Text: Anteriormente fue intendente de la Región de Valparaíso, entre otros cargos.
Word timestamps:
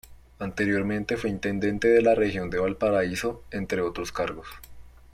Anteriormente 0.39 1.15
fue 1.15 1.29
intendente 1.29 1.87
de 1.87 2.01
la 2.01 2.15
Región 2.15 2.49
de 2.49 2.57
Valparaíso, 2.57 3.43
entre 3.51 3.81
otros 3.81 4.11
cargos. 4.11 4.47